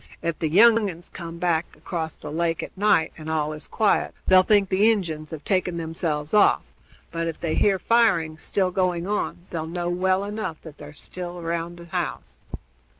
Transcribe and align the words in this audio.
Ef 0.23 0.39
the 0.39 0.49
young 0.49 0.89
uns 0.89 1.09
come 1.11 1.37
back 1.37 1.75
across 1.77 2.15
the 2.15 2.31
lake 2.31 2.63
at 2.63 2.75
night, 2.75 3.13
and 3.19 3.29
all 3.29 3.53
is 3.53 3.67
quiet, 3.67 4.15
they'll 4.25 4.41
think 4.41 4.69
the 4.69 4.89
Injuns 4.91 5.29
have 5.29 5.43
taken 5.43 5.77
themselves 5.77 6.33
off; 6.33 6.63
but, 7.11 7.27
if 7.27 7.39
they 7.39 7.53
hear 7.53 7.77
firing 7.77 8.39
still 8.39 8.71
going 8.71 9.05
on, 9.05 9.45
they'll 9.51 9.67
know 9.67 9.89
well 9.91 10.23
enough 10.23 10.59
that 10.63 10.79
they're 10.79 10.91
still 10.91 11.37
around 11.37 11.77
the 11.77 11.85
house." 11.85 12.39